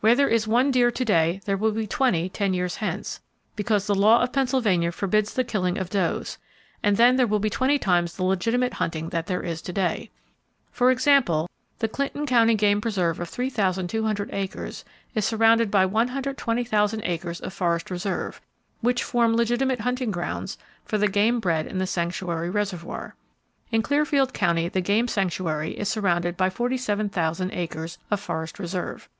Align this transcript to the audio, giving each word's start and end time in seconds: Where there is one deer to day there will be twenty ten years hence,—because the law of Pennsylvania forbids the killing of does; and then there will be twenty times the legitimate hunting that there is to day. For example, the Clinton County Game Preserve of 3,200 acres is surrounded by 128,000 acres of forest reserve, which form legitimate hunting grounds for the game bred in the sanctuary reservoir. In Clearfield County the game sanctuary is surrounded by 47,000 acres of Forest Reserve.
Where 0.00 0.14
there 0.14 0.26
is 0.30 0.48
one 0.48 0.70
deer 0.70 0.90
to 0.90 1.04
day 1.04 1.42
there 1.44 1.58
will 1.58 1.70
be 1.72 1.86
twenty 1.86 2.30
ten 2.30 2.54
years 2.54 2.76
hence,—because 2.76 3.86
the 3.86 3.94
law 3.94 4.22
of 4.22 4.32
Pennsylvania 4.32 4.90
forbids 4.90 5.34
the 5.34 5.44
killing 5.44 5.76
of 5.76 5.90
does; 5.90 6.38
and 6.82 6.96
then 6.96 7.16
there 7.16 7.26
will 7.26 7.38
be 7.40 7.50
twenty 7.50 7.78
times 7.78 8.16
the 8.16 8.24
legitimate 8.24 8.72
hunting 8.72 9.10
that 9.10 9.26
there 9.26 9.42
is 9.42 9.60
to 9.60 9.74
day. 9.74 10.10
For 10.72 10.90
example, 10.90 11.50
the 11.80 11.88
Clinton 11.88 12.24
County 12.24 12.54
Game 12.54 12.80
Preserve 12.80 13.20
of 13.20 13.28
3,200 13.28 14.30
acres 14.32 14.82
is 15.14 15.26
surrounded 15.26 15.70
by 15.70 15.84
128,000 15.84 17.02
acres 17.04 17.40
of 17.42 17.52
forest 17.52 17.90
reserve, 17.90 18.40
which 18.80 19.04
form 19.04 19.36
legitimate 19.36 19.80
hunting 19.82 20.10
grounds 20.10 20.56
for 20.86 20.96
the 20.96 21.06
game 21.06 21.38
bred 21.38 21.66
in 21.66 21.76
the 21.76 21.86
sanctuary 21.86 22.48
reservoir. 22.48 23.14
In 23.70 23.82
Clearfield 23.82 24.32
County 24.32 24.70
the 24.70 24.80
game 24.80 25.06
sanctuary 25.06 25.72
is 25.78 25.90
surrounded 25.90 26.34
by 26.38 26.48
47,000 26.48 27.50
acres 27.52 27.98
of 28.10 28.20
Forest 28.20 28.58
Reserve. 28.58 29.10